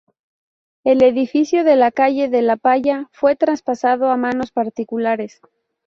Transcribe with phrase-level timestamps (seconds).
[0.83, 5.39] El edificio de la calle de la Palla fue traspasado a manos particulares.